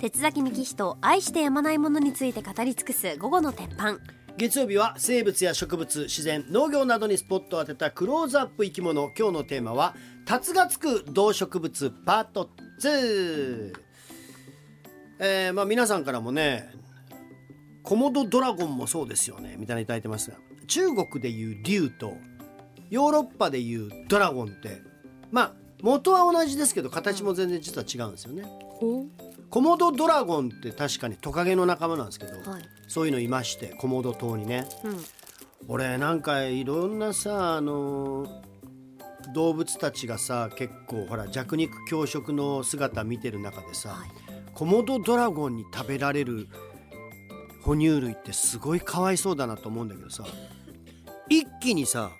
[0.00, 3.98] 鉄崎幹人愛してやまないものについて語り尽くす午後の鉄板。
[4.38, 9.12] 月曜日は生物や植物自然農業などにスポットを当てたクローズアップ生き物。
[9.14, 9.94] 今日のテーマは
[10.24, 12.48] 「竜がつく動植物パート
[12.80, 13.74] 2」
[15.20, 16.72] えー、まあ皆さんからもね
[17.82, 19.56] コモドドラゴンもそうですよね。
[19.58, 22.14] みたいな頂いてますが中国でいう竜と
[22.88, 24.80] ヨーロッパでいうドラゴンって
[25.30, 28.44] まあ元は同じですけど形も全然実は違うんですよね。
[29.50, 32.62] コモドドラゴンって確かにトカゲの仲間なんですけど、はい。
[32.86, 34.66] そういうのいましてコモド島にね。
[34.84, 34.96] うん。
[35.68, 38.42] 俺なんかいろんなさあの
[39.34, 44.08] 動物たちがさ結構ほら弱肉強食の姿見てる中でさ、はい。
[44.54, 46.48] コモドドラゴンに食べられる
[47.62, 50.24] 哺乳類ってすごいかわいそうだなと思うんだけどさ
[51.28, 52.10] 一気にさ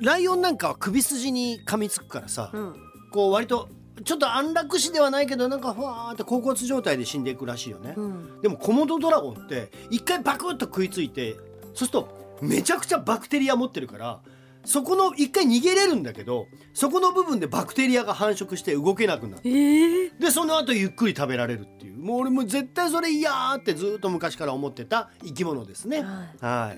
[0.00, 2.74] ライオンなんかは首筋に噛みつくからさ、うん。
[3.12, 3.68] こう割と
[4.04, 7.94] ちょっと安楽死ではないけどなんかふわーって甲骨状態で死んでいくらしいよね。
[7.96, 8.40] うん。
[8.42, 14.20] でもコモドドラゴンって一回バクッと食いついてそうするとめちゃくちゃバクテリア持ってるから
[14.64, 19.42] そこの一回逃げれるんだけどそこの部分でバクテリアが繁殖して動けなくなる。
[19.44, 21.96] えー、でその後ゆっくり食べられるっていう。
[21.96, 26.02] もう俺も絶対それ嫌ーってずっと昔から思ってた生き物ですね。
[26.02, 26.44] はい。
[26.44, 26.74] は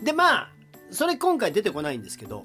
[0.00, 0.52] い、でまあ
[0.90, 2.44] それ今回出てこないんですけど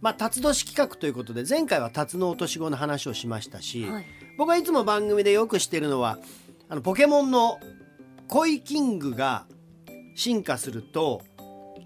[0.00, 4.06] まあ辰年企画ということで前回は辰の落とし子の話をしましたし、はい。
[4.36, 6.18] 僕はいつも番組でよくしてるのは
[6.68, 7.58] あのポケモンの
[8.28, 9.46] コイキングが
[10.14, 11.22] 進化すると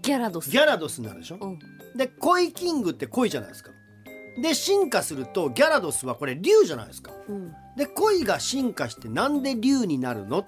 [0.01, 0.49] ギャラドス。
[0.49, 1.37] ギャラドスになるでしょ？
[1.39, 1.59] うん。
[1.95, 3.71] でコイキングってコイじゃないですか。
[4.41, 7.11] で進化するとギャラドスはこれ竜じゃないですか。
[7.27, 7.53] うん。
[7.77, 10.45] でコイが進化してなんで竜になるのっ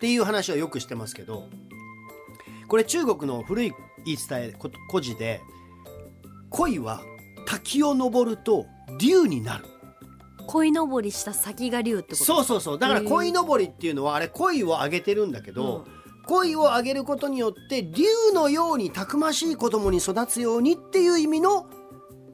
[0.00, 1.44] ていう話はよくしてますけど
[2.68, 3.72] これ中国の古い
[4.04, 5.40] 言い伝えこ故事で
[6.50, 7.00] 恋は
[7.46, 8.66] 滝を登ると
[8.98, 9.64] 竜になる。
[10.46, 12.24] 鯉のぼりした先が竜ってこと？
[12.24, 12.78] そうそうそう。
[12.78, 15.86] だから鯉のぼりっていうのはあれ鯉をあげてるんだけど、
[16.26, 21.66] 鯉をあげることによって竜のようにたくましい子供に育つようにっていう意味の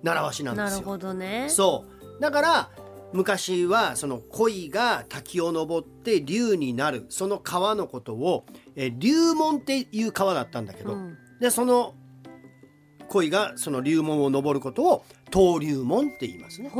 [0.02, 0.70] 習わしなんですよ。
[0.70, 1.46] なるほどね。
[1.50, 1.84] そ
[2.18, 2.20] う。
[2.20, 2.70] だから
[3.12, 7.04] 昔はその鯉が滝を登って竜になる。
[7.10, 8.46] その川のことを
[8.76, 11.18] え竜門っていう川だったんだけど、うん。
[11.38, 11.95] でその
[13.06, 16.70] 鯉がその竜門を登ることを登竜門って言いますね。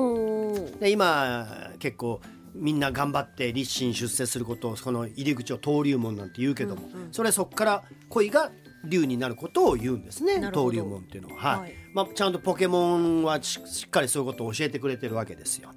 [0.81, 2.21] で今結構
[2.55, 7.13] みんな頑張って立身出世することをその入り口を登竜門なんて言うけども、うんうん。
[7.13, 8.51] それそこから鯉が
[8.85, 11.61] 竜になることを言うんですね登竜門っていうのは、はい。
[11.61, 15.71] はいまあ、ちゃんとポケモンはししっかりそういうことを教えてくれてるわけですよ。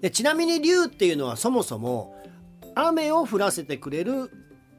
[0.00, 2.14] でちなみに竜っていうのはそもそも
[2.74, 4.30] 雨を降らせてくれる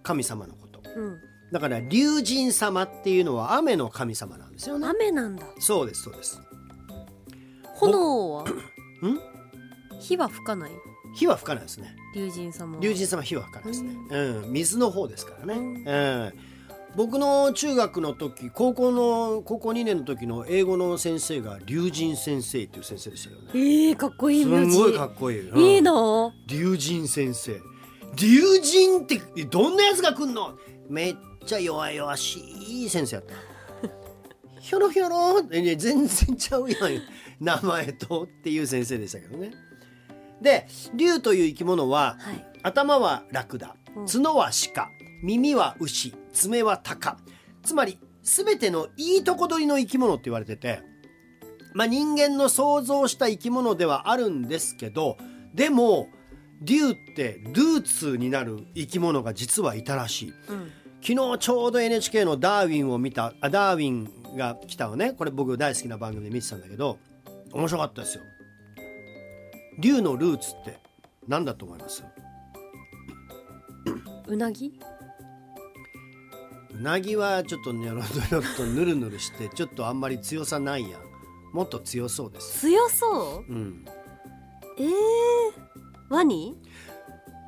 [0.01, 0.81] 神様のこと。
[0.95, 1.19] うん
[1.51, 4.87] だから竜神様っていうのは雨の神様なんですよね。
[4.87, 5.45] 雨なんだ。
[5.59, 6.39] そうですそうです。
[7.75, 8.43] 炎は？
[8.43, 8.47] ん？
[9.99, 10.71] 火は吹かない？
[11.15, 11.95] 火は吹かないですね。
[12.15, 12.81] 龍神様は。
[12.81, 15.95] 龍神様火は吹かないですね、うん、水の方ですからね、うう
[16.27, 16.33] ん。
[16.95, 23.49] 僕の中学の時高校の高校2年の時の英語の先生が龍神先生っていう先生でしたよね。
[23.53, 25.59] えー、かっこいいすごいかっこいい、うん。
[25.59, 26.33] いいの？
[26.47, 27.59] 龍神先生。
[28.15, 30.57] 龍神ってどんなやつが来んの？
[30.89, 32.39] めっちゃ弱々し
[32.85, 33.35] い先生やった。
[34.59, 37.01] ひょろひょろってね全然ちゃうやん
[37.39, 39.51] 名前とっていう先生でしたけどね。
[40.41, 42.45] で龍という生き物ははい。
[42.63, 44.05] 頭はラクダうん。
[44.05, 44.89] 角は鹿
[45.23, 47.17] 耳は牛爪は鷹。
[47.63, 50.81] つまり全てのいいとこ取りの生き物って言われてて
[51.73, 55.17] まあ人間の想像した生き物ではあるんですけど
[55.53, 56.09] でも
[56.61, 60.33] 竜ってルーツになる生き物が実はいたらしい。
[60.49, 60.71] うん。
[61.01, 65.13] 昨日ちょうど NHK のダーウィンを見たあダーウィンが来たのね。
[65.13, 66.99] これ僕大好きな番組で見てたんだけど
[67.53, 68.23] 面白かったですよ。
[69.79, 70.77] 竜のルーツって
[71.27, 72.03] 何だと思います？
[74.27, 74.73] うなぎ？
[76.77, 81.01] うなぎはちょっとニョロニョロっとぬるぬるして ちょっとあんまり強さないやん。
[81.53, 82.59] もっと強そうです。
[82.61, 83.51] 強そう？
[83.51, 83.85] うん。
[84.77, 84.87] えー、
[86.09, 86.55] ワニ？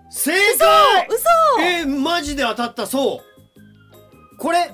[0.09, 1.07] 正解！
[1.09, 1.25] 嘘！
[1.61, 2.85] えー、マジで当たった。
[2.85, 4.37] そう。
[4.37, 4.71] これ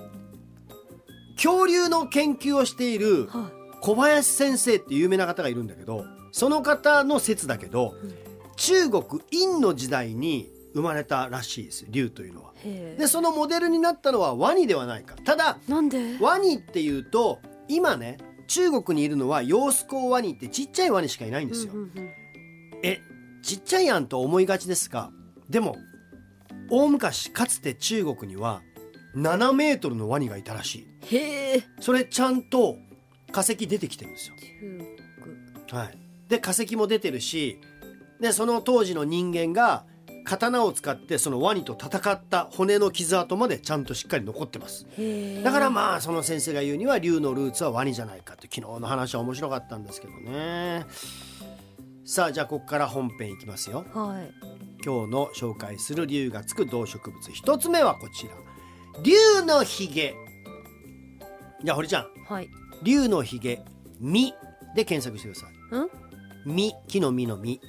[1.36, 3.52] 恐竜の研究をしているは
[3.82, 8.14] 小林先生って有名な方がいるんだけどその方の説だけど、うん。
[8.56, 12.54] 中国殷の時代に生まれたらしいです竜というのは。
[12.98, 15.16] でそのモデルになったのはワニではないか。
[15.24, 16.18] ただなんで？
[16.20, 18.18] ワニっていうと今ね
[18.48, 21.74] 中国にいるのはヨースコウワニってちっちゃいワニしかいないんですよ。
[21.74, 22.04] うんうんうん。
[22.04, 22.14] え
[23.48, 25.10] ちっちゃいやんと思いがちですが
[25.50, 25.78] でも
[26.70, 28.62] 大昔かつて中国には
[29.16, 31.16] 7メートルのワニがいたらしい。
[31.16, 31.64] へえ。
[31.80, 32.76] それちゃんと
[33.32, 34.36] 化石出てきてるんですよ。
[35.66, 35.98] 中はい、
[36.28, 37.62] で化石も出てるし
[38.20, 39.86] でその当時の人間が
[40.26, 44.86] 刀を使ってそのワニと戦った骨の傷跡までちゃんとしっかり残ってます。
[45.42, 50.86] だからまあその先生が言うには竜のルーツはワニじゃないかって昨日の話は面白かったんですけどね
[52.08, 53.86] さあじゃあここから本編いきますよ。
[53.94, 54.32] はい。
[54.82, 58.32] 今日の紹介する竜がつく動植物一つ目はこちら。
[59.04, 60.16] 竜のひげ
[61.62, 62.08] じゃあ堀ちゃん。
[62.26, 62.50] はい。
[62.82, 63.62] 竜のひげ
[64.00, 64.34] 実
[64.74, 65.48] で検索してくださ
[66.48, 66.50] い。
[66.50, 66.56] ん？
[66.56, 67.60] 実木の実の実。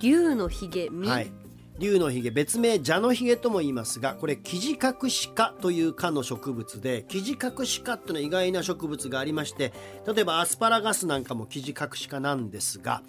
[0.00, 1.32] 竜のひげみ、はい。
[1.78, 9.72] 竜のひげ別名蛇のひげとも言いますがこれキジカクシ科という科の植物でキジカクシ科っていうのは意外な植物がありまして
[10.06, 13.02] 例えばアスパラガスなんかもキジカクシ科なんですが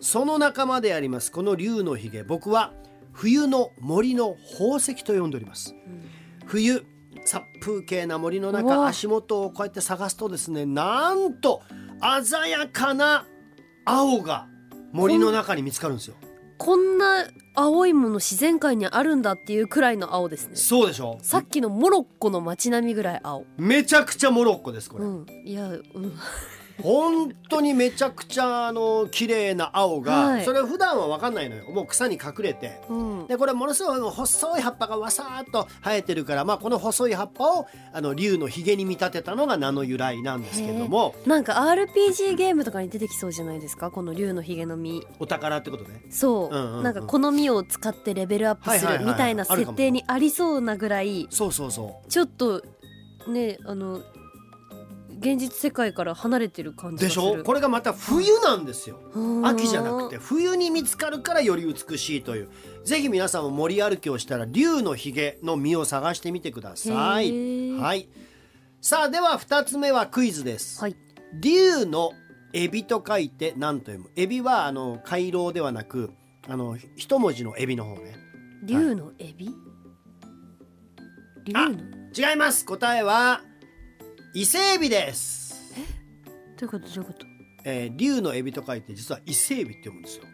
[0.00, 1.30] その仲間であります。
[1.30, 2.22] この竜のひげ。
[2.22, 2.72] 僕は
[3.12, 5.74] 冬の森の宝石と呼んでおります、
[6.46, 6.84] 冬
[7.24, 8.86] 殺風景な森のう中わ。
[8.86, 11.62] 足元をこうやって探すとですねなんと
[12.22, 13.26] 鮮やかな
[13.84, 14.46] 青が
[14.92, 16.14] 森の中に見つかるんですよ。
[16.56, 20.56] こんな青いもの自然界にあるんだっていうくらいの青ですね。
[20.56, 21.18] そうでしょ？
[21.22, 23.44] さっきのモロッコの街並みぐらい青。
[23.56, 25.26] めちゃくちゃモロッコですこれ、うん。
[25.44, 25.80] いやうん
[26.82, 30.44] 本当にめちゃくちゃあの綺麗な青が、はい。
[30.44, 31.70] それ普段は分かんないのよ。
[31.70, 32.80] もう草に隠れて。
[32.88, 33.26] うん。
[33.26, 41.14] でこれものすごい細い葉っぱがわさーっと生えてるから、まあ、この細い葉っぱをあの竜のひげに見立てたのが名の由来なんですけども。
[41.26, 43.90] なんか RPG ゲームとかに出てきそうじゃないですか？
[43.90, 45.06] この竜のひげの実。
[45.18, 46.02] お宝ってことね。
[46.10, 46.82] そう,、うんうんうん。
[46.82, 52.62] なんかこの実を使ってレベルアップするみたいな設定にありそうなぐらいそうそうそちょっと
[53.28, 54.00] ねあの
[55.20, 57.22] 現実世界から離れてる感じがする。
[57.22, 57.44] しょ？
[57.44, 58.98] これがまた冬なんですよ。
[59.12, 59.46] うん。
[59.46, 62.48] 秋じゃなくて冬に見つかるからより美しいという。
[62.84, 67.72] ぜひ皆さんも森歩きをしたら竜のひげの実を探してみてください。
[67.78, 68.08] はい。
[68.80, 70.96] さあでは2つ目はクイズです、はい。
[71.38, 72.12] 竜の
[72.54, 74.10] エビと書いて何と読む？
[74.16, 76.10] エビはあの回廊ではなく
[76.48, 78.16] あの一文字のエビの方ね。
[78.64, 79.50] 竜のエビ？
[81.44, 81.76] 竜あの？
[82.16, 82.64] 違います。
[82.64, 83.42] 答えは
[84.32, 85.72] 伊勢エビです、
[86.56, 86.86] どういうこと？
[86.86, 87.26] どういうこと？
[87.64, 90.24] えー竜のエビと書いて実は伊勢エビって読むんですよ。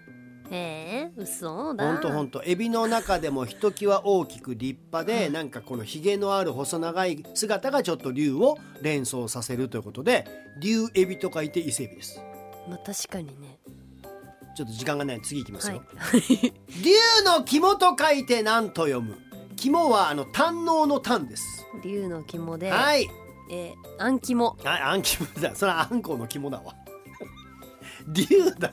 [0.50, 1.84] へえ嘘だ。
[1.84, 2.43] ほんとほんと。
[2.44, 10.25] エビの中でもひときわ大きく立派でなんかこのひげのある細長い姿がちょっと竜を連想させるということで
[10.60, 12.20] 竜エビと書いて伊勢エビです。
[12.69, 13.58] まあ確かにね。
[14.56, 15.82] ちょっと時間がない次いきますはよ、
[16.14, 16.52] い。
[16.84, 16.93] 竜
[17.25, 19.16] の肝と書いて何と読む。
[19.56, 21.64] 肝はあの胆のの胆です。
[21.82, 23.08] 竜の肝で、はい
[23.50, 24.56] えー、あん肝。
[24.64, 25.54] ああん肝だ。
[25.54, 26.75] それはあんこうの肝だわ。
[28.08, 28.25] 竜
[28.58, 28.72] だ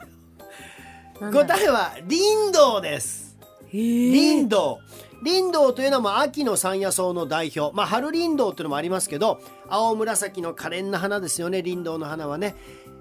[1.20, 3.38] なんだ答えは林道です。
[3.72, 4.80] 林道。
[5.24, 12.56] 林道というのはまあ秋の山野草の代表、まあ、春林道というのもありますけど青紫の可憐な花ですよね林道の花はね、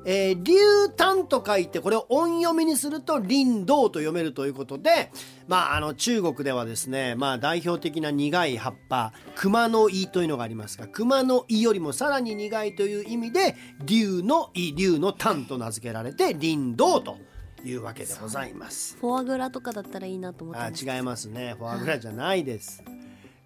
[0.04, 0.54] えー、竜
[0.96, 5.12] 丹と書いてこれを音読みにすると林道と読めるということで、
[5.46, 13.54] まあ、あの中国ではですね、まあ、代表的な苦い葉っぱ熊の胃というのがありますが熊の胃よりもさらに苦いという意味で
[13.84, 17.18] 竜の胃竜の丹と名付けられて林道と
[17.64, 18.96] いうわけでございます。
[19.00, 21.54] フォアグラとかだったらいいなと思ってあ違いますね。
[21.56, 22.82] フォアグラじゃないです。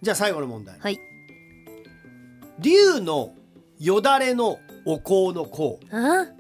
[0.01, 0.79] じゃあ最後の問題。
[0.79, 0.99] はい。
[2.59, 3.35] 竜の
[3.79, 5.77] よだれのお香の香。
[5.95, 6.36] あ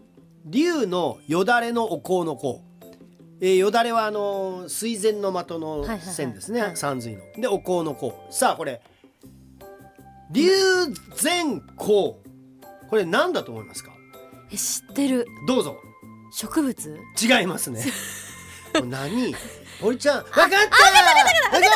[0.46, 2.60] 竜のよだれのお香の香。
[3.40, 6.76] えーよだれはあのー水前の的の線ですね、はい。
[6.76, 7.22] 山水の。
[7.36, 8.12] でお香の香。
[8.31, 8.81] さあこれ。
[10.31, 10.48] 竜
[11.22, 11.86] 前香。
[11.86, 12.19] こ
[12.93, 13.93] れ何だと思いますか？
[14.53, 15.26] え知ってる。
[15.46, 15.76] どうぞ。
[16.32, 16.98] 植物？
[17.20, 17.84] 違いますね。
[18.84, 19.34] 何？
[19.81, 20.69] 堀ちゃん分かった分か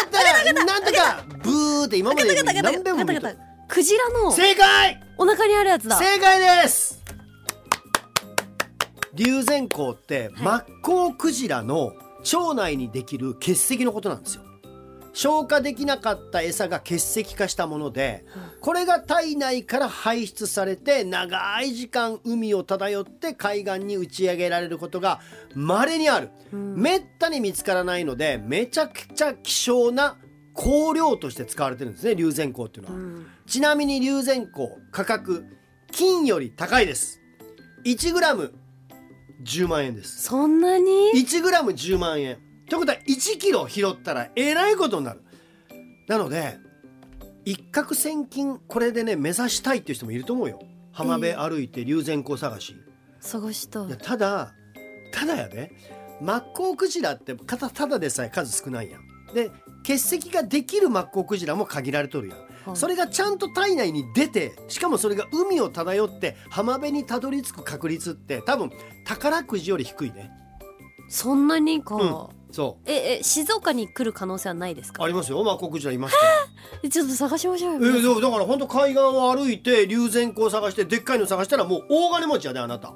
[0.06, 0.10] っ
[0.54, 1.70] たなんとかブー。
[1.86, 3.34] って今まで何遍も見た
[3.68, 6.89] クジラの正解お腹にあるやつだ正解です
[9.20, 14.42] 龍涎香ってマッコウクジラの腸内にできる結石のことなんですよ。
[15.12, 18.24] 消化できなかった餌が結石化したもので
[18.60, 25.20] これが体内から排出されて長い時間海を漂って海岸に打ち上げられることが
[25.54, 30.16] 稀にある、めったに見つからないのでめちゃくちゃ希少な
[30.54, 33.26] 香料として使われてるんですね龍涎香っていうのは、うん。
[33.46, 34.60] ちなみに龍涎香
[34.92, 35.44] 価格
[35.92, 37.20] 金より高いです
[39.44, 40.22] 1g10 万円です。
[40.22, 45.22] そんなに？1g10 万円ということは1キロ拾ったらえらいことになる。
[46.08, 46.58] なので
[47.44, 50.60] 一攫千金これでね目指したいっていう人もいると思うよ。
[50.92, 52.76] 浜辺歩いて龍涎香探し、
[53.20, 54.52] 探したただ
[55.12, 55.72] ただやで。
[56.22, 59.00] マッコウクジラってただただでさえ数少ないやん
[59.34, 59.50] で
[59.82, 62.38] 結石ができるマッコウクジラも限られとるやん。
[62.38, 62.44] は
[62.74, 62.76] い。
[62.76, 68.70] それがちゃんと体内に出てしかもそれが海を漂って浜辺にたどり着く確率って多分
[69.04, 70.30] 宝くじより低いね。
[71.08, 72.26] そんなにか、うん。
[72.52, 75.02] そええ静岡に来る可能性はないですか？
[75.02, 75.42] うありますよ。
[75.44, 76.32] マッコウクジラいますから
[76.82, 77.86] えちょっと探しましょうよ。
[77.86, 82.92] えー、だだから本当海岸を歩いて龍涎香探してでっかいの探したらもう大金持ちやであなた。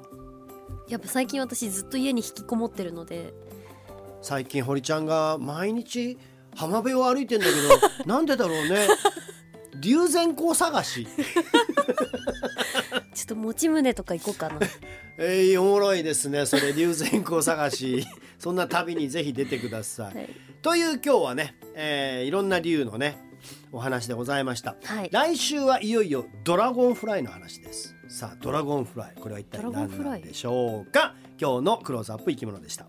[0.87, 3.33] やっぱ最近私ずっと家に引きこもってるので
[4.25, 6.17] 最近堀ちゃんが毎日
[6.55, 7.57] 浜辺を歩いてんだけど
[8.11, 8.87] なんでだろうね。
[9.79, 11.05] 龍涎香探し。
[13.13, 14.57] ちょっと持ち胸とか行こうかな。
[15.19, 16.47] えー、おもろいですね。
[16.47, 18.07] それ龍涎香探し。
[18.39, 20.29] そんな旅にぜひ出てください、はい。
[20.63, 23.19] という今日はね、えーいろんな竜のね
[23.71, 25.09] お話でございました、はい。
[25.11, 27.93] 来週はいよいよドラゴンフライの話です。
[28.09, 29.13] さあドラゴンフライ。
[29.21, 29.71] これは一体何
[30.03, 31.13] なんでしょうか？
[31.39, 32.87] 今日のクローズアップ生き物でした